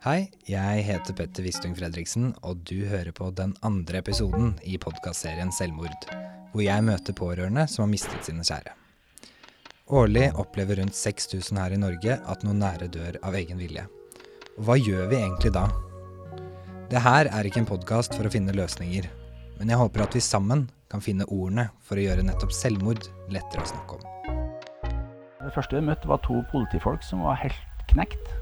[0.00, 5.52] Hei, jeg heter Petter Wistung Fredriksen, og du hører på den andre episoden i podkastserien
[5.52, 6.06] Selvmord,
[6.54, 8.72] hvor jeg møter pårørende som har mistet sine kjære.
[9.92, 13.84] Årlig opplever rundt 6000 her i Norge at noen nære dør av egen vilje.
[14.56, 15.68] Og hva gjør vi egentlig da?
[16.88, 19.12] Det her er ikke en podkast for å finne løsninger,
[19.60, 23.68] men jeg håper at vi sammen kan finne ordene for å gjøre nettopp selvmord lettere
[23.68, 24.12] å snakke om.
[25.44, 28.40] Det første jeg møtte, var to politifolk som var helt knekt.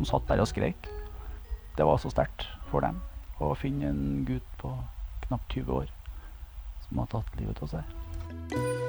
[0.00, 0.88] De satt der og skrek.
[1.76, 3.02] Det var så sterkt for dem
[3.40, 4.72] å finne en gutt på
[5.26, 5.92] knapt 20 år
[6.88, 8.79] som har tatt livet av seg.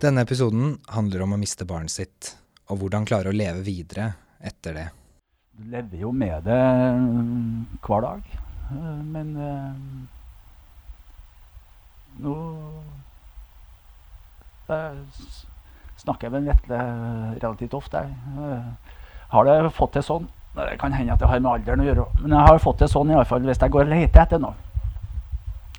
[0.00, 2.30] Denne episoden handler om å miste barnet sitt,
[2.72, 4.06] og hvordan klare å leve videre
[4.40, 4.84] etter det.
[5.52, 8.30] Du lever jo med det mm, hver dag,
[8.72, 9.74] eh, men eh,
[12.24, 12.36] nå
[16.00, 16.80] snakker jeg med Vetle
[17.44, 18.00] relativt ofte.
[18.00, 18.96] Jeg eh,
[19.36, 20.32] har det fått det sånn.
[20.56, 22.88] Det kan hende at det har med alderen å gjøre, men jeg har fått det
[22.96, 24.56] sånn i alle fall hvis jeg går og leter etter noe.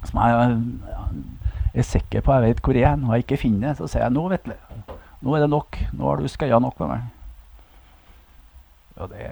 [0.06, 0.62] Som jeg
[1.80, 4.04] er sikker på jeg vet hvor jeg er, og jeg ikke finner det, så sier
[4.04, 4.58] jeg nå, Vetle.
[5.22, 5.78] Nå er det nok.
[5.94, 7.02] Nå har du skøya nok med meg.
[8.96, 9.28] Og det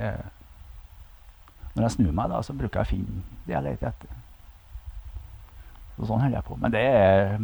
[1.76, 4.16] Når jeg snur meg, da, så bruker jeg å finne det jeg leter etter.
[5.96, 6.58] Så sånn holder jeg på.
[6.62, 7.38] Men det er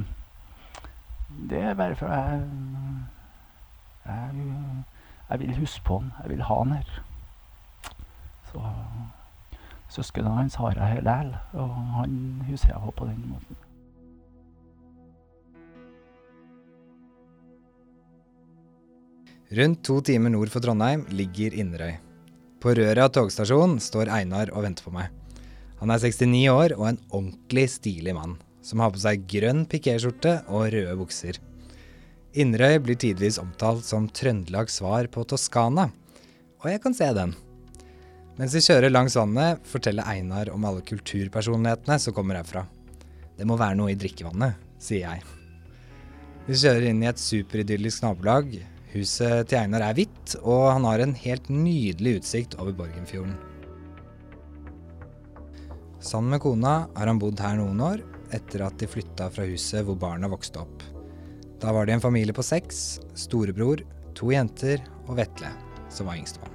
[1.51, 2.41] Det er bare for jeg
[4.05, 4.45] jeg,
[5.29, 6.11] jeg vil huske på han.
[6.23, 7.01] Jeg vil ha han her.
[8.51, 8.61] Så
[9.89, 13.64] søsknene hans har jeg her likevel, og han husker jeg på på den måten.
[19.53, 21.99] Rundt to timer nord for Trondheim ligger Inderøy.
[22.57, 25.11] På Røra togstasjon står Einar og venter på meg.
[25.77, 30.39] Han er 69 år og en ordentlig stilig mann, som har på seg grønn pikéskjorte
[30.49, 31.37] og røde bukser.
[32.33, 35.91] Inderøy blir tidvis omtalt som Trøndelags svar på Toskana,
[36.63, 37.37] og jeg kan se den.
[38.39, 42.65] Mens vi kjører langs vannet, forteller Einar om alle kulturpersonlighetene som kommer herfra.
[43.37, 45.21] Det må være noe i drikkevannet, sier jeg.
[46.49, 48.57] Vi kjører inn i et superidyllisk nabolag.
[48.95, 53.35] Huset til Einar er hvitt, og han har en helt nydelig utsikt over Borgenfjorden.
[55.99, 58.03] Sammen med kona har han bodd her noen år,
[58.35, 60.83] etter at de flytta fra huset hvor barna vokste opp.
[61.59, 63.81] Da var de en familie på seks, storebror,
[64.15, 65.49] to jenter og Vetle,
[65.91, 66.53] som var yngstemann.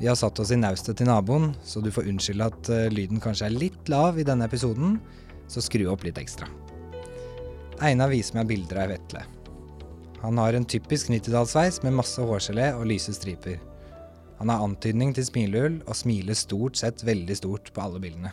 [0.00, 3.20] Vi har satt oss i naustet til naboen, så du får unnskylde at eh, lyden
[3.20, 4.96] kanskje er litt lav i denne episoden,
[5.50, 6.48] så skru opp litt ekstra.
[7.84, 9.26] Einar viser meg bilder av Vetle.
[10.20, 13.56] Han har en typisk 90-tallssveis med masse hårgelé og lyse striper.
[14.40, 18.32] Han har antydning til smilehull og smiler stort sett veldig stort på alle bildene.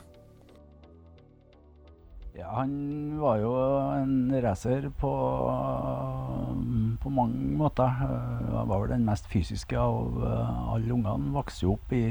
[2.37, 2.73] Ja, han
[3.17, 3.51] var jo
[3.95, 5.11] en racer på,
[7.01, 7.87] på mange måter.
[7.87, 11.31] Han var vel den mest fysiske av eh, alle ungene.
[11.33, 12.03] Vokste jo opp i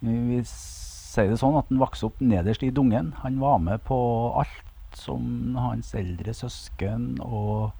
[0.00, 3.12] Vi sier det sånn at han vokste opp nederst i dungen.
[3.20, 3.98] Han var med på
[4.38, 7.76] alt som hans eldre søsken og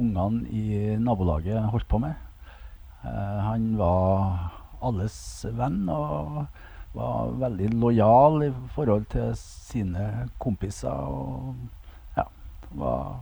[0.00, 2.16] ungene i nabolaget holdt på med.
[3.04, 4.50] Eh, Han var
[4.82, 6.46] alles venn og
[6.96, 10.90] var veldig lojal i forhold til sine kompiser.
[10.90, 11.54] og
[12.16, 12.24] ja,
[12.74, 13.20] var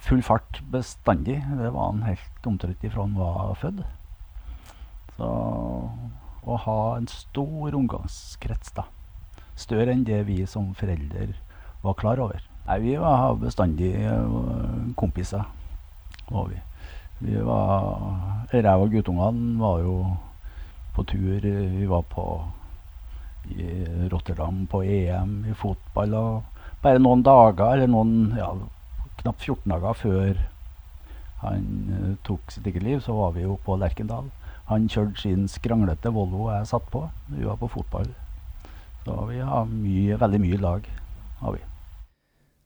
[0.00, 1.40] full fart bestandig.
[1.58, 3.84] Det var han helt omtrent ifra han var født.
[5.16, 5.28] Så
[6.48, 8.86] å ha en stor omgangskrets, da.
[9.58, 11.32] Større enn det vi som foreldre
[11.82, 12.42] var klar over.
[12.68, 15.44] Nei, vi var bestandig øh, kompiser,
[16.30, 16.60] var vi.
[17.18, 19.94] Vi var Jeg og guttungene var jo
[20.94, 21.40] på tur.
[21.42, 22.26] Vi var på
[23.48, 26.14] i Rotterdam på EM i fotball.
[26.14, 28.52] Og bare noen dager, eller noen ja,
[29.22, 30.42] knapt 14 dager før
[31.42, 34.30] han eh, tok sitt eget liv, så var vi jo på Lerkendal.
[34.68, 37.06] Han kjørte sin skranglete Volvo, jeg satt på.
[37.30, 38.10] Vi var på fotball.
[39.06, 40.90] Så vi har mye, veldig mye lag.
[41.40, 41.62] har vi.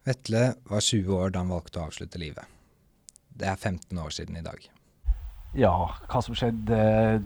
[0.08, 2.51] Vetle var 20 år da han valgte å avslutte livet.
[3.38, 4.68] Det er 15 år siden i dag.
[5.52, 5.72] Ja,
[6.08, 6.76] hva som skjedde,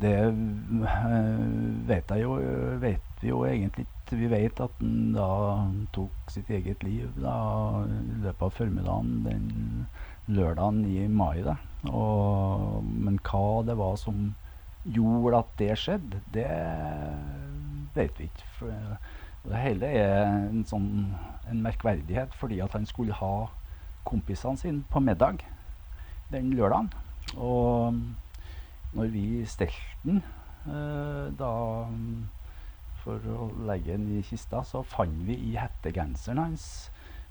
[0.02, 1.42] det eh,
[1.86, 2.38] vet jeg jo
[2.82, 4.18] vet vi jo egentlig ikke.
[4.18, 5.28] Vi vet at han da
[5.94, 7.36] tok sitt eget liv da,
[7.86, 9.46] i løpet av formiddagen den
[10.26, 11.42] lørdagen i mai.
[11.46, 11.56] Da.
[11.90, 14.34] Og, men hva det var som
[14.86, 16.50] gjorde at det skjedde, det
[17.94, 18.50] vet vi ikke.
[18.58, 18.74] For
[19.46, 20.88] det hele er en sånn
[21.46, 23.46] en merkverdighet fordi at han skulle ha
[24.06, 25.46] kompisene sine på middag
[26.32, 26.90] den lørdagen.
[27.36, 27.98] Og
[28.96, 30.22] når vi stelte den
[30.66, 31.52] eh, da
[33.02, 36.68] for å legge den i kista, så fant vi i hettegenseren hans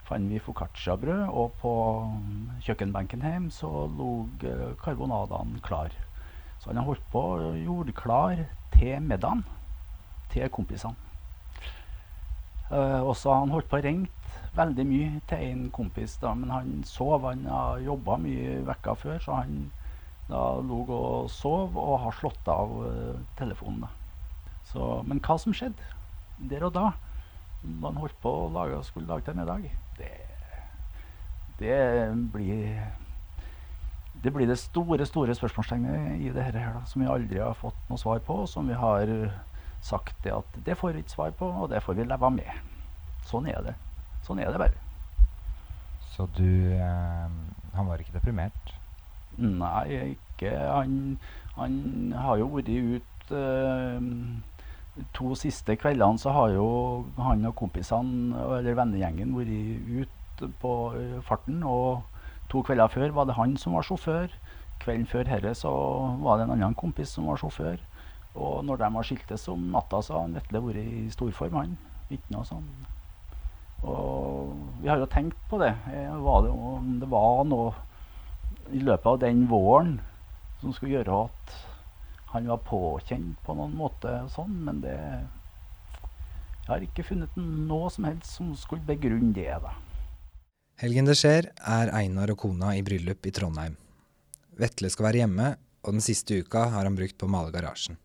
[0.05, 1.71] fant vi foccacciabrød, og på
[2.65, 4.11] kjøkkenbenken hjemme så lå
[4.45, 5.93] eh, karbonadene klar.
[6.61, 7.23] Så han har holdt på
[7.63, 8.45] jordklar
[8.75, 9.43] til middagen
[10.33, 11.04] til kompisene.
[12.71, 14.09] Uh, også, har han holdt på å ringe
[14.55, 17.27] veldig mye til en kompis, da, men han sov.
[17.27, 19.69] Han har jobba mye vekka før, så han
[20.25, 23.85] da lå og sov og har slått av uh, telefonen.
[23.85, 23.91] Da.
[24.71, 25.93] Så, men hva som skjedde
[26.49, 26.89] der og da,
[27.61, 29.69] da han holdt på å lage, skulle lage til middag,
[29.99, 30.13] det,
[31.61, 31.79] det
[32.33, 32.81] blir
[34.25, 37.77] det blir det store store spørsmålstegnet i det her, da, som vi aldri har fått
[37.91, 38.39] noe svar på.
[38.49, 39.11] Som vi har
[39.85, 42.63] sagt det at det får vi ikke svar på, og det får vi leve med.
[43.29, 43.75] Sånn er det.
[44.25, 44.81] Sånn er det bare.
[46.15, 47.29] Så du eh,
[47.75, 48.73] Han var ikke deprimert?
[49.35, 51.17] Nei, ikke Han,
[51.57, 54.05] han har jo vært ut eh,
[55.17, 56.67] To siste kveldene så har jo
[57.19, 61.59] han og kompisene, eller vennegjengen, vært ute på eh, farten.
[61.67, 62.05] Og
[62.51, 64.31] to kvelder før var det han som var sjåfør.
[64.79, 65.73] Kvelden før herre så
[66.23, 67.75] var det en annen kompis som var sjåfør.
[68.35, 71.77] Og når de har skiltes om natta, så har Vetle vært i storform, han.
[72.11, 72.67] Ikke noe sånn.
[73.85, 74.51] Og
[74.81, 75.71] vi har jo tenkt på det.
[75.91, 77.73] Eh, det om det var noe
[78.73, 79.99] i løpet av den våren
[80.61, 81.55] som skulle gjøre at
[82.33, 84.99] han var påkjent på noen måte, og sånn, men det
[86.65, 89.53] Jeg har ikke funnet noe som helst som skulle begrunne det.
[89.61, 89.75] da.
[90.81, 93.75] Helgen det skjer, er Einar og kona i bryllup i Trondheim.
[94.57, 95.51] Vetle skal være hjemme,
[95.85, 97.99] og den siste uka har han brukt på å male garasjen.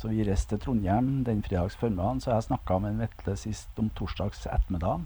[0.00, 3.90] Så vi reiste til Trondheim den fredags formiddagen, så jeg snakka med Vetle sist om
[3.92, 5.04] torsdags ettermiddagen.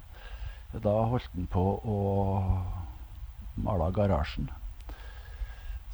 [0.85, 1.99] Da holdt han på å
[3.59, 4.47] male garasjen.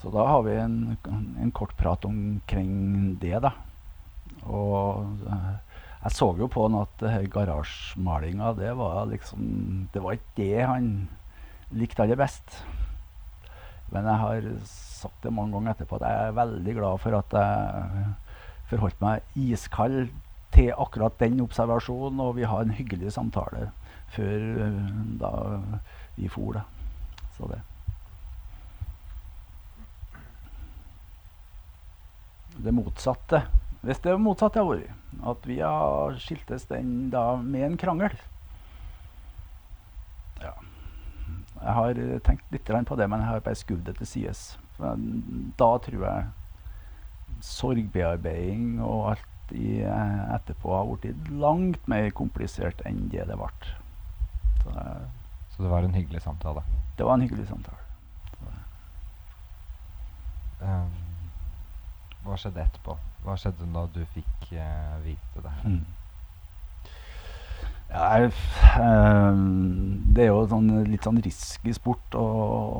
[0.03, 0.77] Så da har vi en,
[1.09, 3.55] en kort prat omkring det, da.
[4.45, 5.51] Og eh,
[6.05, 9.43] jeg så jo på han at garasjemalinga, det var liksom
[9.93, 10.87] Det var ikke det han
[11.73, 12.61] likte aller best.
[13.93, 17.41] Men jeg har sagt det mange ganger etterpå at jeg er veldig glad for at
[17.41, 18.11] jeg
[18.71, 20.11] forholdt meg iskald
[20.55, 23.71] til akkurat den observasjonen, og vi har en hyggelig samtale
[24.15, 25.33] før uh, da
[26.17, 26.59] vi for.
[26.59, 26.65] Da.
[27.37, 27.61] Så det.
[32.61, 33.45] Det motsatte.
[33.81, 34.97] Hvis det motsatt det har vært,
[35.31, 38.13] at vi har skiltes den da med en krangel
[40.43, 40.53] Ja.
[41.61, 44.43] Jeg har tenkt litt på det, men jeg har bare skjøvet det til sides.
[44.81, 46.29] Da tror jeg
[47.45, 53.51] sorgbearbeiding og alt i, eh, etterpå har blitt langt mer komplisert enn det det ble.
[54.63, 54.75] Så,
[55.51, 56.63] Så, det var en hyggelig samtale?
[56.97, 57.77] Det var en hyggelig samtale.
[60.61, 60.93] Um,
[62.25, 62.99] hva skjedde etterpå?
[63.25, 65.55] Hva skjedde da du fikk uh, vite det?
[65.65, 65.81] Mm.
[67.91, 68.29] Ja,
[68.79, 72.27] um, det er jo sånn, litt sånn risky sport å,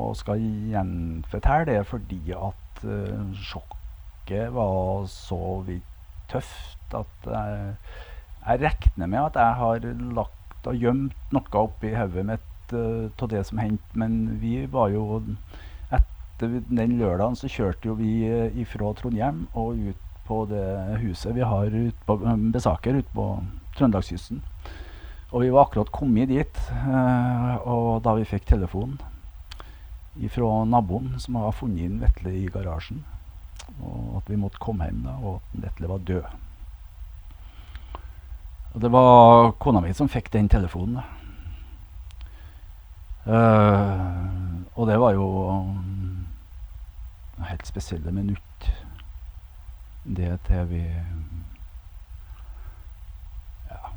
[0.05, 0.39] å skal
[0.71, 3.80] gjenfortelle det fordi at uh, sjokk
[4.21, 5.83] yrket var så vidt
[6.29, 7.75] tøft at jeg,
[8.45, 9.79] jeg regner med at jeg har
[10.15, 13.97] lagt og gjemt noe oppi hodet mitt av uh, det som hendte.
[13.97, 15.21] Men vi var jo
[15.91, 21.41] Etter den lørdagen så kjørte jo vi eh, Trondheim og ut på det huset vi
[21.41, 23.43] har ut på um, Besaker ute på
[23.77, 24.41] Trøndelagskysten.
[25.31, 26.57] Og vi var akkurat kommet dit,
[27.63, 28.97] og da vi fikk telefonen
[30.27, 33.05] fra naboen som har funnet inn Vetle i garasjen.
[33.81, 36.23] Og at vi måtte komme hjem, da, og at Vetle var død.
[38.73, 41.01] Og det var kona mi som fikk den telefonen.
[43.25, 46.27] Uh, og det var jo um,
[47.45, 48.71] helt spesielle minutt.
[50.03, 50.81] Det til vi
[53.69, 53.91] ja,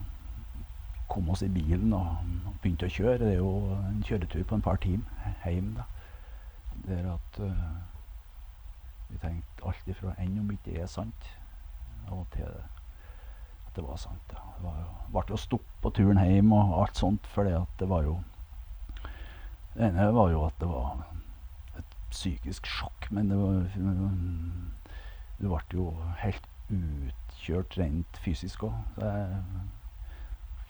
[1.09, 2.17] kom oss i bilen og,
[2.61, 3.19] begynte å kjøre.
[3.23, 5.75] Det er jo en kjøretur på en par timer hjem.
[5.79, 5.89] da.
[6.89, 7.94] Der at uh,
[9.15, 11.29] vi tenkte alt ifra enn om ikke det er sant,
[12.11, 14.33] og til at det var sant.
[14.33, 14.43] Ja.
[14.57, 18.07] Det var jo, ble jo stopp på turen hjem og alt sånt, for det var
[18.07, 18.21] jo
[19.75, 21.01] Det ene var jo at det var
[21.79, 23.65] et psykisk sjokk, men det var
[25.41, 25.89] Du ble jo
[26.23, 28.75] helt utkjørt rent fysisk òg.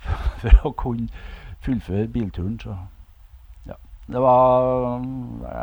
[0.40, 1.08] For å kunne
[1.64, 2.76] fullføre bilturen, så
[3.68, 3.76] Ja.
[4.06, 5.00] Det var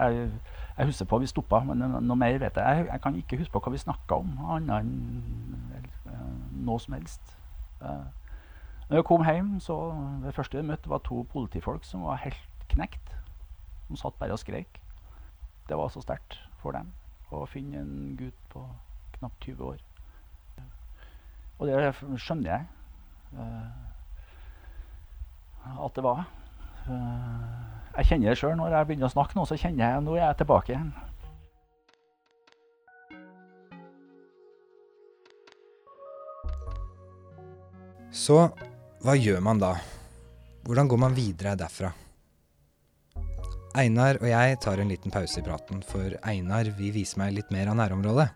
[0.09, 0.29] jeg,
[0.81, 2.77] jeg husker på vi stoppa, men noe mer vet jeg.
[2.77, 2.87] jeg.
[2.89, 4.95] Jeg kan ikke huske på hva vi snakka om, annet enn
[6.07, 6.31] uh,
[6.65, 7.35] noe som helst.
[7.83, 8.07] Uh,
[8.87, 9.75] når jeg kom hjem, så
[10.23, 13.13] det første jeg møtte, var to politifolk som var helt knekt.
[13.91, 14.81] De satt bare og skrek.
[15.69, 16.89] det var så sterkt for dem
[17.31, 18.65] å finne en gutt på
[19.19, 19.77] knapt 20 år.
[21.61, 21.93] Og det
[22.25, 22.65] skjønner jeg
[23.37, 23.69] uh,
[25.85, 26.25] at det var.
[27.97, 30.23] Jeg kjenner det sjøl når jeg begynner å snakke nå, så kjenner jeg nå er
[30.25, 30.91] jeg tilbake igjen.
[38.11, 38.37] Så
[39.01, 39.73] hva gjør man da?
[40.67, 41.89] Hvordan går man videre derfra?
[43.81, 47.51] Einar og jeg tar en liten pause i praten, for Einar vil vise meg litt
[47.55, 48.27] mer av nærområdet.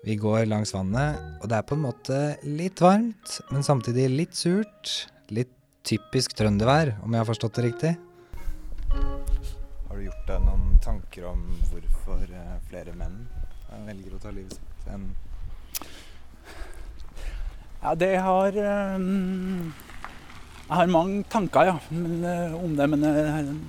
[0.00, 4.38] Vi går langs vannet, og det er på en måte litt varmt, men samtidig litt
[4.38, 4.94] surt.
[5.28, 5.52] Litt
[5.84, 7.92] typisk trøndervær, om jeg har forstått det riktig.
[10.00, 13.18] Du gjort deg noen tanker om hvorfor eh, flere menn
[13.84, 15.02] velger å ta livet sitt enn
[17.82, 18.56] Ja, det har
[18.96, 19.74] um
[20.70, 21.76] jeg har mange tanker ja,
[22.54, 23.04] om det, men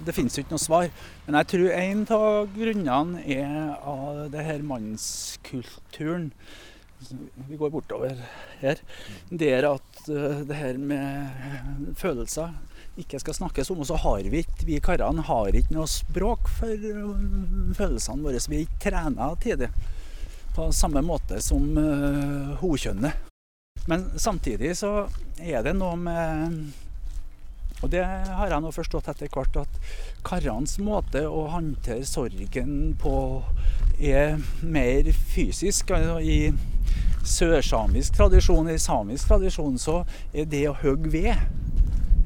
[0.06, 0.90] det finnes jo ikke noe svar.
[1.26, 3.56] Men jeg tror en av grunnene er
[3.90, 6.28] av det her mannskulturen.
[7.50, 8.22] Vi går bortover
[8.62, 8.84] her.
[9.34, 12.54] Det er at det her med følelser
[13.00, 13.82] ikke skal snakkes om.
[13.84, 16.88] Og så har vi ikke, vi karene har ikke noe språk for
[17.78, 18.44] følelsene våre.
[18.50, 19.72] Vi er ikke trena det
[20.52, 23.28] på samme måte som uh, hokjønnet.
[23.88, 25.08] Men samtidig så
[25.40, 26.58] er det noe med
[27.82, 29.78] og det har jeg nå forstått etter hvert, at
[30.26, 33.16] karenes måte å håndtere sorgen på
[33.98, 35.90] er mer fysisk.
[35.98, 36.52] Altså I
[37.26, 41.42] sørsamisk tradisjon, i samisk tradisjon, så er det å hogge ved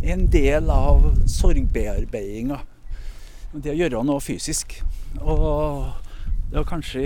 [0.06, 2.60] en del av sorgbearbeidinga.
[3.56, 4.78] Det å gjøre noe fysisk.
[5.22, 5.88] Og
[6.52, 7.04] det å kanskje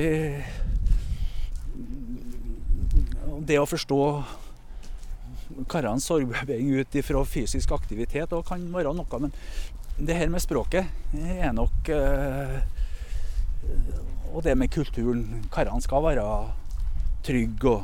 [3.49, 3.99] Det å forstå
[5.71, 9.19] karenes sorgbearbeiding ut ifra fysisk aktivitet òg kan være noe.
[9.23, 9.31] Men
[9.97, 10.85] det her med språket
[11.17, 12.59] er nok eh,
[14.33, 15.23] Og det med kulturen.
[15.51, 16.25] Karene skal være
[17.25, 17.79] trygge.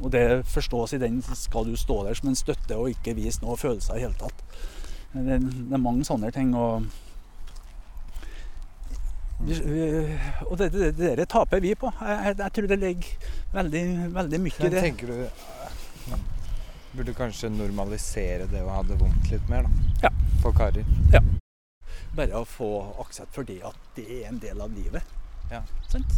[0.00, 3.42] Og det forstås i den skal du stå der som en støtte og ikke vise
[3.44, 4.44] noe følelser i hele tatt.
[5.12, 6.54] Det, det er mange sånne ting.
[6.56, 6.86] og
[9.40, 11.88] og det, det, det, det taper vi på.
[12.00, 14.82] Jeg, jeg, tror det ligger veldig, veldig mye i det.
[14.84, 15.22] Tenker du
[16.90, 20.08] Burde kanskje normalisere det å ha det vondt litt mer, da.
[20.08, 20.10] Ja.
[20.42, 20.88] For karer.
[21.14, 21.20] Ja.
[22.18, 22.70] Bare å få
[23.04, 25.06] aksept for det at det er en del av livet.
[25.52, 25.62] Ja.
[25.92, 26.16] Sant?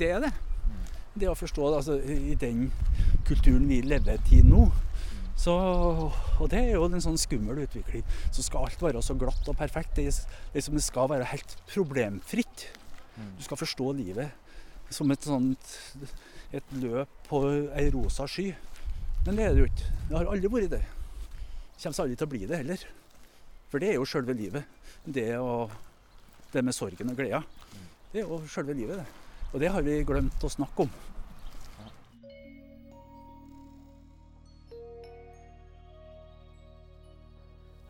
[0.00, 0.32] Det er det.
[0.64, 0.80] Mm.
[1.16, 2.68] Det å forstå altså, i den
[3.26, 4.66] kulturen vi lever i nå.
[5.36, 8.04] Så, og det er jo en sånn skummel utvikling.
[8.32, 9.96] Så skal alt være så glatt og perfekt.
[9.98, 10.08] Det,
[10.54, 12.68] liksom, det skal være helt problemfritt.
[13.36, 15.72] Du skal forstå livet som et sånt
[16.54, 17.42] et løp på
[17.74, 18.50] ei rosa sky.
[19.26, 19.90] Men det er det jo ikke.
[20.08, 20.84] Det har aldri vært det.
[20.86, 22.86] Det kommer aldri til å bli det heller.
[23.72, 24.68] For det er jo sjølve livet.
[25.04, 25.66] Det, å,
[26.52, 27.42] det med sorgen og gleda.
[28.12, 29.25] Det er jo sjølve livet, det.
[29.52, 30.94] Og det har vi glemt å snakke om.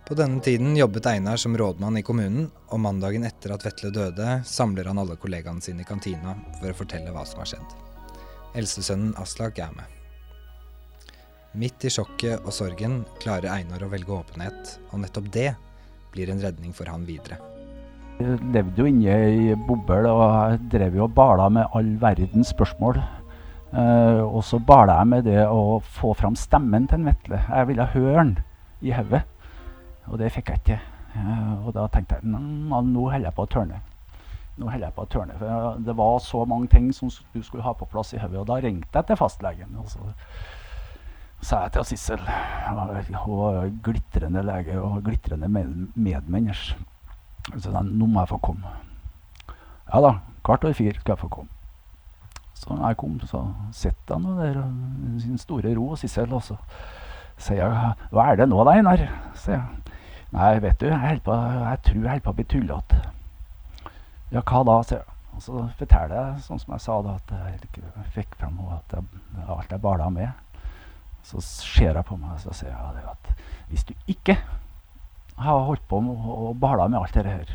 [0.06, 4.36] På denne tiden jobbet Einar som rådmann i kommunen, og mandagen etter at Vetle døde,
[4.46, 7.74] samler han alle kollegaene sine i kantina for å fortelle hva som har skjedd.
[8.54, 9.90] Eldstesønnen Aslak er med.
[11.58, 15.50] Midt i sjokket og sorgen klarer Einar å velge åpenhet, og nettopp det
[16.14, 17.55] blir en redning for han videre.
[18.16, 23.02] Jeg levde jo inne i boble og drev jo og bala med all verdens spørsmål.
[23.76, 27.42] Uh, og så bala jeg med det å få fram stemmen til en Vetle.
[27.44, 28.32] Jeg ville høre han
[28.80, 29.20] i hodet,
[30.08, 30.78] og det fikk jeg ikke.
[31.12, 33.82] Uh, og da tenkte jeg nå holder jeg på å tørne.
[34.56, 35.36] Nå holder jeg på å tørne.
[35.36, 38.40] For det var så mange ting som du skulle ha på plass i hodet.
[38.40, 39.76] Og da ringte jeg til fastlegen.
[39.76, 40.08] Og så
[41.44, 42.28] sa jeg til Sissel.
[42.64, 46.80] Hun var glitrende lege og glitrende medmenneske.
[47.54, 48.72] Så sa nå må jeg få komme.
[49.86, 51.52] Ja da, kvart over fire skal jeg få komme.
[52.56, 54.62] Så jeg kom, så sitter han der
[55.16, 56.56] i sin store ro, Sissel, og så
[57.36, 59.92] sier jeg 'Hva er det nå, da, Einar?' sier jeg.
[60.32, 63.02] 'Nei, vet du, jeg, på, jeg tror jeg holder på å bli tullete'.
[64.32, 65.16] 'Ja, hva da?' sier jeg.
[65.36, 69.04] Og så forteller jeg sånn som jeg sa, da, at jeg fikk fram at jeg,
[69.46, 70.30] alt jeg bala med.
[71.22, 73.32] Så ser jeg på meg og så sier jeg at
[73.68, 74.38] hvis du ikke
[75.36, 77.52] har holdt på med å bala med alt dette her,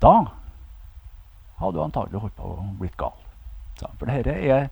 [0.00, 0.14] da
[1.60, 3.16] hadde du antagelig holdt på å blitt gal.
[3.80, 4.68] For dette er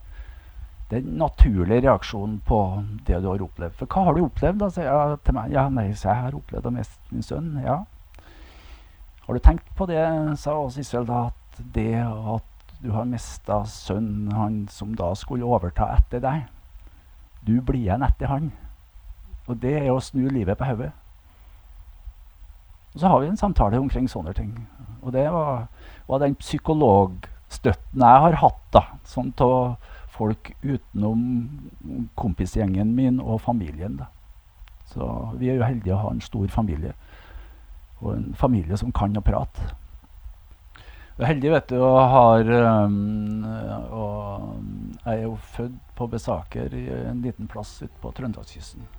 [0.89, 2.59] den naturlige reaksjonen på
[3.05, 3.77] det du har opplevd.
[3.77, 4.61] For hva har du opplevd?
[4.61, 5.51] Da sier jeg til meg.
[5.53, 7.51] Ja, nei, så jeg har opplevd å miste min sønn.
[7.61, 7.83] Ja.
[9.25, 10.01] Har du tenkt på det,
[10.41, 15.91] sa Sissel, da, at det at du har mista sønnen, han som da skulle overta
[15.97, 16.47] etter deg
[17.45, 18.49] du blir igjen etter han.
[19.49, 20.91] Og det er å snu livet på hodet.
[22.99, 24.49] Og så har vi en samtale omkring sånne ting.
[24.99, 25.69] Og det var,
[26.03, 29.77] var den psykologstøtten jeg har hatt, da, sånn av
[30.11, 31.21] folk utenom
[32.19, 33.95] kompisgjengen min og familien.
[34.01, 34.09] da.
[34.91, 35.07] Så
[35.39, 36.91] vi er jo heldige å ha en stor familie,
[38.03, 39.71] og en familie som kan å prate.
[40.75, 42.53] Jeg er heldig vet du, og har
[42.83, 43.47] um,
[43.95, 44.59] og
[45.05, 48.98] Jeg er jo født på Besaker, i en liten plass ute på Trøndelagskysten.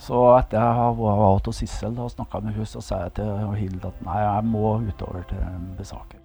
[0.00, 3.84] Så etter jeg var hos Sissel og snakka med henne, så sa jeg til Hild
[3.84, 6.22] at nei, jeg må utover til Besaker.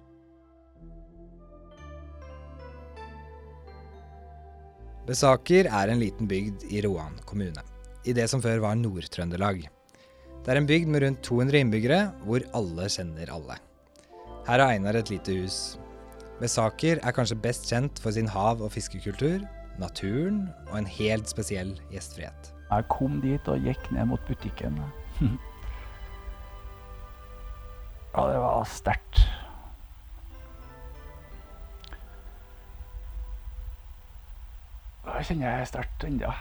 [5.06, 7.62] Besaker er en liten bygd i Roan kommune,
[8.08, 9.68] i det som før var Nord-Trøndelag.
[10.42, 13.60] Det er en bygd med rundt 200 innbyggere, hvor alle kjenner alle.
[14.48, 15.60] Her har Einar et lite hus.
[16.40, 19.44] Besaker er kanskje best kjent for sin hav- og fiskekultur,
[19.78, 22.55] naturen og en helt spesiell gjestfrihet.
[22.70, 24.80] Jeg kom dit og gikk ned mot butikken.
[28.16, 29.22] ja, det var sterkt.
[35.06, 36.32] Det kjenner jeg sterkt ennå.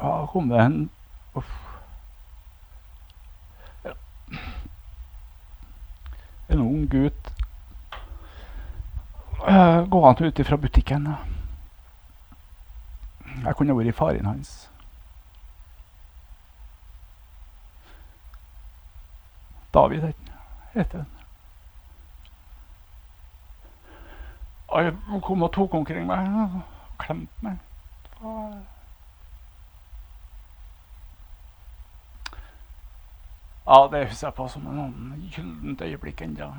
[0.00, 0.90] Ja, kom det en
[1.38, 1.54] Uff.
[6.50, 7.30] En ung gutt
[9.50, 11.08] uh, gående ut fra butikken.
[13.44, 14.70] Jeg kunne vært faren hans.
[19.74, 20.12] David
[20.74, 21.06] heter han.
[24.70, 26.60] Han kom og tok omkring meg og
[26.98, 27.58] klemte meg.
[33.66, 36.50] Ja, det husker jeg på som en gyllent øyeblikk ennå.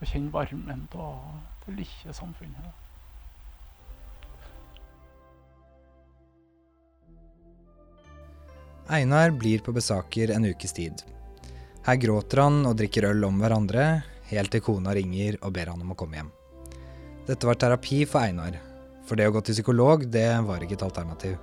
[0.00, 1.18] Å kjenne varmen av
[1.66, 2.70] det lille samfunnet.
[8.90, 11.04] Einar blir på Besaker en ukes tid.
[11.84, 13.84] Her gråter han og drikker øl om hverandre,
[14.32, 16.32] helt til kona ringer og ber han om å komme hjem.
[17.28, 18.56] Dette var terapi for Einar,
[19.06, 21.36] for det å gå til psykolog, det var ikke et alternativ.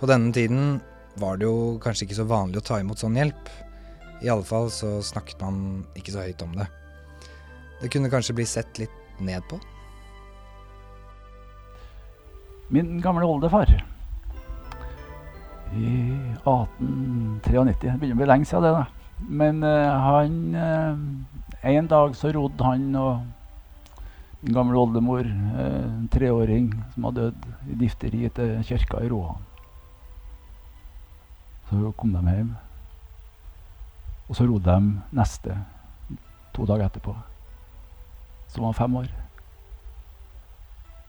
[0.00, 0.80] På denne tiden
[1.20, 3.52] var det jo kanskje ikke så vanlig å ta imot sånn hjelp.
[4.24, 6.66] I alle fall så snakket man ikke så høyt om det.
[7.80, 9.58] Det kunne kanskje bli sett litt ned på.
[12.68, 13.70] Min gamle oldefar
[15.76, 15.90] i
[16.42, 18.86] 1893 Det begynner å bli lenge siden det, da.
[19.28, 23.24] Men uh, han uh, En dag så rodde han og
[24.42, 29.40] min gamle oldemor, uh, en treåring som hadde dødd i difteri til kirka i Roan.
[31.70, 32.52] Så kom de hjem.
[34.28, 35.56] Og så rodde de neste
[36.54, 37.14] to dager etterpå,
[38.56, 39.08] som var fem år.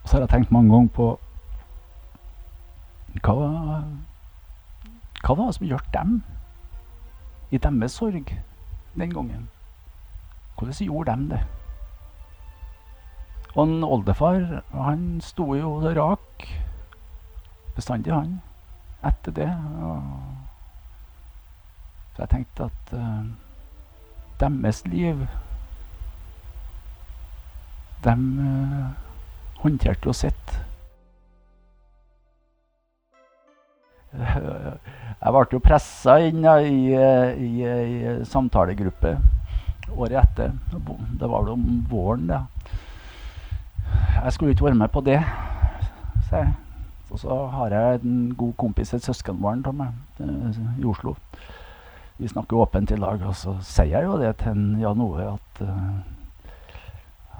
[0.03, 1.07] Og så har jeg tenkt mange ganger på
[3.23, 3.35] hva,
[5.23, 6.17] hva var det som hjalp dem
[7.51, 8.33] i deres sorg
[8.99, 9.47] den gangen?
[10.57, 11.41] Hvordan gjorde de det?
[13.55, 16.45] Og en oldefar han sto jo rak
[17.75, 18.41] bestandig, han,
[19.05, 19.49] etter det.
[22.13, 23.25] Så jeg tenkte at uh,
[24.39, 25.27] deres liv
[28.07, 28.87] De uh,
[29.63, 30.53] håndterte jo sitt.
[34.17, 39.17] Jeg ble jo pressa inn i, i, i, samtalegruppe
[39.97, 40.53] året etter.
[40.71, 42.39] Det var vel om våren, det.
[44.23, 45.19] Jeg skulle ikke være med på det,
[46.29, 46.53] sa jeg.
[47.11, 51.15] Og så har jeg en god kompis, et søskenbarn av meg, i Oslo
[52.17, 55.59] vi snakker åpent i lag, og så sier jeg jo det til Jan Ove at,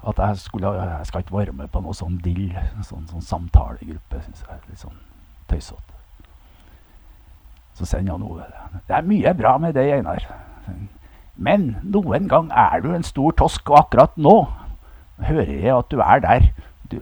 [0.08, 2.50] at jeg, skulle, jeg skal ikke være med på noe sånn dill,
[2.86, 4.22] sånn, sånn samtalegruppe.
[4.24, 5.00] Syns jeg er litt sånn
[5.52, 5.98] tøysete.
[7.78, 8.82] Så sender han Ove det.
[8.88, 10.24] Det er mye bra med deg, Einar.
[11.36, 14.38] Men noen gang er du en stor tosk, og akkurat nå
[15.28, 16.48] hører jeg at du er der.
[16.90, 16.98] Du,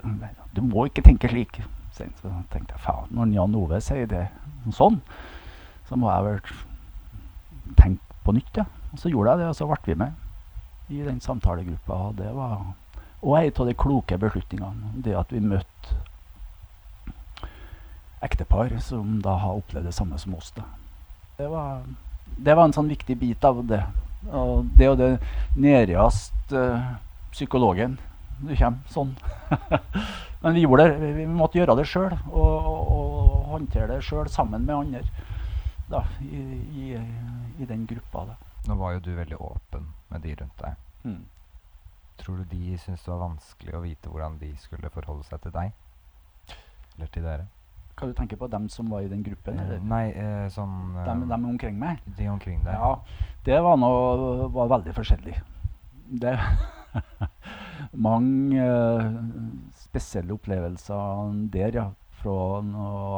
[0.56, 1.62] du må ikke tenke slik.
[1.96, 2.10] Så
[2.52, 4.26] tenkte jeg faen, når Jan Ove sier det
[4.76, 4.98] sånn,
[5.88, 8.60] så må jeg vel tenke på nytt.
[8.60, 8.66] Ja.
[8.92, 11.94] Og så gjorde jeg det, og så ble vi med i den samtalegruppa.
[12.10, 12.66] Og det var
[13.26, 14.92] og en av de kloke beslutningene.
[15.02, 16.02] Det at vi møtte
[18.26, 20.52] ektepar som da har opplevd det samme som oss.
[20.56, 20.66] Da.
[21.38, 21.82] Det, var,
[22.38, 23.82] det var en sånn viktig bit av det.
[24.32, 25.10] Og det jo det
[25.58, 26.94] nærmeste uh,
[27.34, 27.98] psykologen
[28.40, 29.14] du kommer sånn.
[30.44, 34.28] Men vi gjorde det, vi måtte gjøre det sjøl og, og, og, håndtere det sjøl
[34.30, 35.04] sammen med andre
[35.88, 36.42] da, i,
[36.76, 36.88] i,
[37.62, 38.26] i, den gruppa.
[38.32, 38.36] Da.
[38.68, 40.82] Nå var jo du veldig åpen med de rundt deg.
[41.06, 41.22] Mm.
[42.22, 45.54] Tror du de syntes det var vanskelig å vite hvordan de skulle forholde seg til
[45.56, 45.74] deg?
[46.96, 47.50] Eller til dere?
[47.96, 48.48] Hva du tenker på?
[48.52, 49.60] Dem som var i den gruppen?
[49.60, 49.84] Eh, Eller?
[49.88, 52.02] Nei, eh, sånn eh, Dem, dem omkring meg?
[52.18, 52.76] De omkring deg.
[52.76, 52.96] Ja,
[53.48, 55.36] det var, noe, var veldig forskjellig.
[56.24, 56.34] Det
[58.08, 59.06] Mange eh,
[59.80, 61.88] spesielle opplevelser der, ja.
[62.26, 62.36] Fra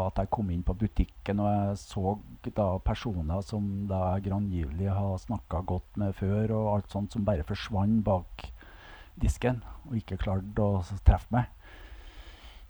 [0.10, 2.16] at jeg kom inn på butikken og jeg så
[2.58, 7.24] da personer som da jeg grangivelig har snakka godt med før, og alt sånt som
[7.28, 8.50] bare forsvant bak
[9.22, 11.52] disken og ikke klarte å treffe meg.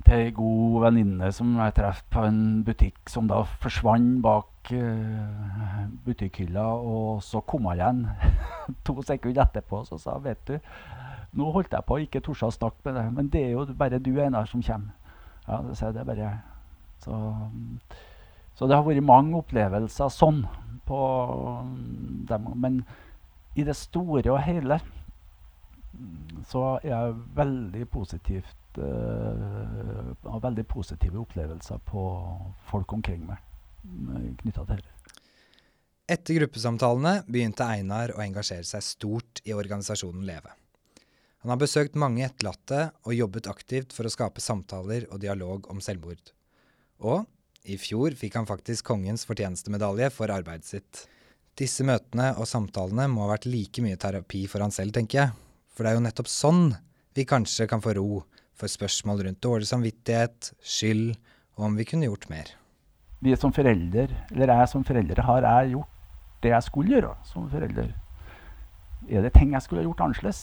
[0.05, 5.87] Til ei god venninne som jeg traff på en butikk, som da forsvant bak uh,
[6.05, 8.05] butikkhylla, og så kom hun igjen
[8.87, 10.55] to sekunder etterpå og sa vet du,
[11.37, 13.99] nå holdt jeg på ikke torde å snakke med deg, men det er jo bare
[13.99, 14.93] du Einar som kommer.
[15.47, 16.31] Ja, det sier jeg, det bare
[17.03, 17.17] så,
[18.57, 20.41] så det har vært mange opplevelser sånn
[20.87, 20.99] på
[21.67, 22.47] mm, dem.
[22.55, 22.81] Men
[23.57, 24.79] i det store og hele
[26.47, 32.03] så er jeg veldig positivt uh, har veldig positive opplevelser på
[32.69, 33.43] folk omkring meg
[34.41, 34.93] knytta til dette.
[36.07, 40.53] Etter gruppesamtalene begynte Einar å engasjere seg stort i organisasjonen Leve.
[41.43, 45.81] Han har besøkt mange etterlatte og jobbet aktivt for å skape samtaler og dialog om
[45.83, 46.31] selvmord.
[47.03, 47.27] Og
[47.67, 51.03] i fjor fikk han faktisk Kongens fortjenestemedalje for arbeidet sitt.
[51.59, 55.35] Disse møtene og samtalene må ha vært like mye terapi for han selv, tenker jeg.
[55.77, 56.71] For det er jo nettopp sånn
[57.13, 58.23] vi kanskje kan få ro
[58.57, 61.11] for spørsmål rundt dårlig samvittighet, skyld,
[61.57, 62.49] og om vi kunne gjort mer.
[63.21, 65.93] Vi som forelder, eller jeg som foreldre har jeg gjort
[66.41, 67.93] det jeg skulle gjøre som forelder?
[69.09, 70.41] Er det ting jeg skulle ha gjort annerledes?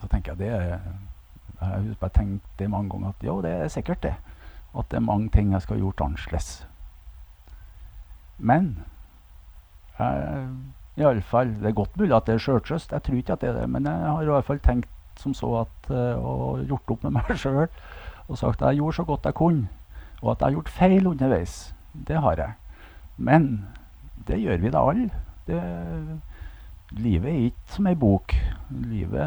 [0.00, 3.68] Så tenker jeg det Jeg har bare tenkt det mange ganger at jo, det er
[3.70, 4.14] sikkert det.
[4.74, 6.66] At det er mange ting jeg skal ha gjort annerledes.
[8.38, 8.82] Men
[9.98, 10.48] jeg,
[10.96, 13.40] i alle fall, Det er godt mulig at det er sjøltrøst, jeg tror ikke at
[13.40, 13.68] det er det.
[13.70, 17.12] Men jeg har i hvert fall tenkt som så at, eh, og gjort opp med
[17.16, 17.68] meg sjøl
[18.28, 19.68] og sagt at jeg gjorde så godt jeg kunne.
[20.22, 22.52] Og at jeg har gjort feil underveis, det har jeg.
[23.16, 23.66] Men
[24.26, 25.10] det gjør vi da alle.
[26.92, 28.34] Livet er ikke som ei bok.
[28.70, 29.20] Livet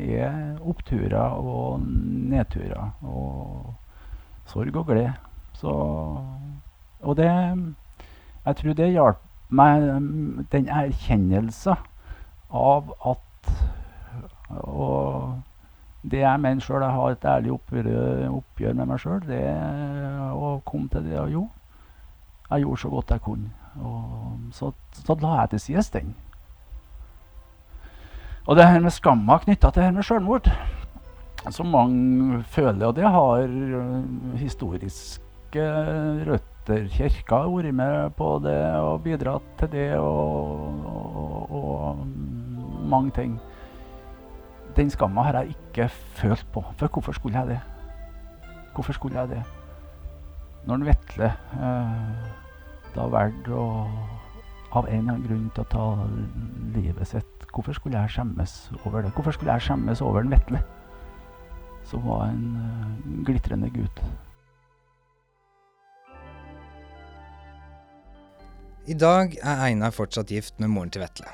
[0.00, 2.90] er oppturer og nedturer.
[3.04, 3.74] Og
[4.50, 5.12] sorg og glede.
[5.52, 5.72] Så
[7.02, 7.26] Og det
[8.46, 11.76] Jeg tror det hjalp meg, mm, den erkjennelse
[12.50, 13.52] av at
[14.46, 15.42] Og
[16.06, 17.86] det jeg mener sjøl, jeg har et ærlig oppgjør,
[18.30, 19.40] oppgjør med meg sjøl, det
[20.30, 21.42] å komme til det og jo.
[22.46, 23.50] Jeg gjorde så godt jeg kunne.
[23.82, 24.70] Og så,
[25.02, 26.14] så la jeg til side den.
[28.46, 30.50] Og det her med skamma knytta til det her med sjølmord,
[31.50, 35.66] som mange føler, og det har øh, historiske
[36.28, 36.55] røtter.
[36.66, 42.06] Kirka har vært med på det og bidratt til det og, og, og
[42.90, 43.36] mange ting.
[44.76, 46.64] Den skamma har jeg ikke følt på.
[46.76, 47.60] For hvorfor skulle jeg det?
[48.74, 49.42] Hvorfor skulle jeg det?
[50.66, 52.34] Når en Vetle eh,
[52.96, 53.66] da valgte å
[54.76, 55.84] av en eller annen grunn til å ta
[56.74, 59.12] livet sitt, hvorfor skulle jeg skjemmes over det?
[59.16, 60.60] Hvorfor skulle jeg skjemmes over en Vetle,
[61.88, 64.02] som var en eh, glitrende gutt?
[68.86, 71.26] I dag er Einar fortsatt gift med moren til Vetle.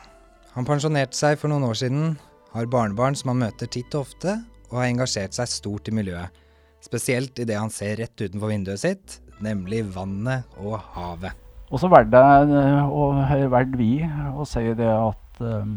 [0.54, 2.14] Han pensjonerte seg for noen år siden,
[2.54, 4.38] har barnebarn som han møter titt og ofte,
[4.70, 6.32] og har engasjert seg stort i miljøet.
[6.80, 11.36] Spesielt i det han ser rett utenfor vinduet sitt, nemlig vannet og havet.
[11.68, 13.90] Og så valgte det, valgt vi,
[14.32, 15.76] å si det at um,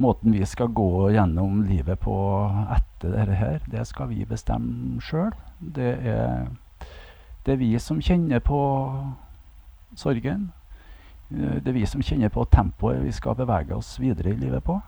[0.00, 2.14] Måten vi skal gå gjennom livet på
[2.72, 5.34] etter dette det skal vi bestemme sjøl.
[5.60, 6.46] Det, er-
[7.46, 8.60] det er vi som kjenner på
[9.96, 10.52] sorgen.
[11.30, 14.64] Eh, Det er vi som kjenner på tempoet vi skal bevege oss videre i livet
[14.64, 14.80] på.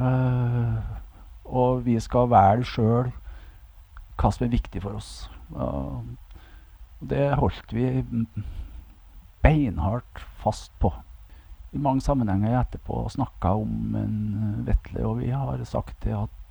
[0.00, 0.82] Uh,
[1.44, 3.12] og vi skal velge sjøl
[4.18, 5.30] hva som er viktig for oss.
[5.54, 6.02] Uh,
[7.00, 8.02] det holdt vi
[9.42, 10.90] beinhardt fast på.
[11.74, 16.43] I mange sammenhenger etterpå snakka om en Vetle, og vi har sagt det at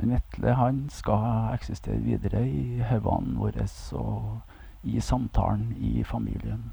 [0.00, 3.66] en Vetle han skal eksistere videre i hodene våre
[3.98, 4.40] og
[4.82, 6.72] i samtalen i familien.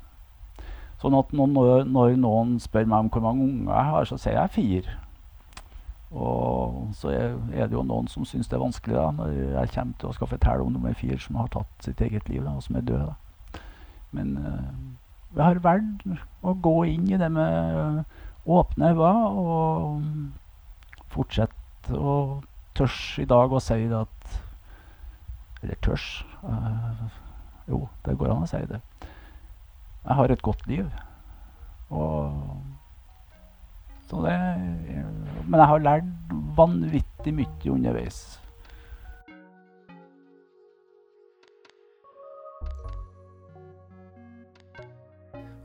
[1.01, 4.33] Sånn at når, når- noen spør meg om hvor mange unger jeg har, så sier
[4.39, 4.97] jeg fire.
[6.11, 9.93] Og så er det jo noen som syns det er vanskelig da, når jeg kommer
[9.99, 12.63] til å skal fortelle om nummer fire som har tatt sitt eget liv, da, og
[12.63, 13.05] som er død.
[13.05, 13.61] Da.
[14.11, 16.07] Men øh, jeg har valgt
[16.41, 18.03] å gå inn i det med
[18.49, 20.01] åpne øyne og
[21.13, 22.41] fortsette å
[22.79, 24.35] tørs i dag å si at
[25.59, 26.07] Eller tørs
[26.43, 27.05] uh,
[27.67, 28.79] Jo, det går an å si det.
[30.05, 30.87] Jeg har et godt liv.
[31.91, 32.31] Og
[34.09, 34.37] det,
[35.45, 38.39] men jeg har lært vanvittig mye underveis.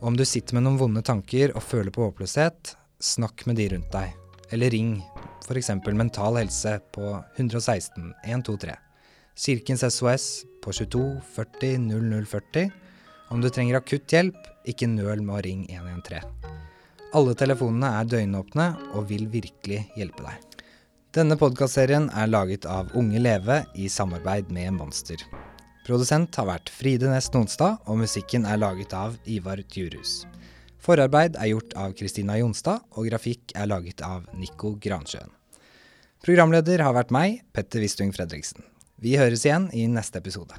[0.05, 3.88] Om du sitter med noen vonde tanker og føler på håpløshet, snakk med de rundt
[3.94, 4.12] deg.
[4.53, 4.98] Eller ring
[5.44, 5.70] f.eks.
[5.92, 8.74] Mental Helse på 116 123.
[9.37, 10.26] Kirkens SOS
[10.64, 11.78] på 22 40
[12.24, 12.70] 0040.
[13.28, 16.26] Om du trenger akutt hjelp, ikke nøl med å ringe 113.
[17.14, 20.61] Alle telefonene er døgnåpne og vil virkelig hjelpe deg.
[21.14, 25.20] Denne podkastserien er laget av Unge Leve i samarbeid med Monster.
[25.87, 30.24] Produsent har vært Fride Næss Nonstad, og musikken er laget av Ivar Djurhus.
[30.85, 35.33] Forarbeid er gjort av Kristina Jonstad, og grafikk er laget av Nico Gransjøen.
[36.25, 38.64] Programleder har vært meg, Petter Wistung Fredriksen.
[39.01, 40.57] Vi høres igjen i neste episode.